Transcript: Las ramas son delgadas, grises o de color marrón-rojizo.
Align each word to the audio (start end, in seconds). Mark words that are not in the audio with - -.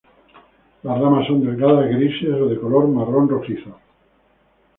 Las 0.81 0.99
ramas 0.99 1.27
son 1.27 1.45
delgadas, 1.45 1.87
grises 1.91 2.33
o 2.33 2.47
de 2.49 2.59
color 2.59 2.87
marrón-rojizo. 2.87 3.77